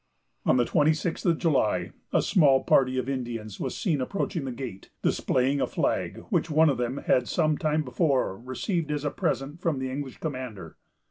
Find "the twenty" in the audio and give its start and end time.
0.57-0.93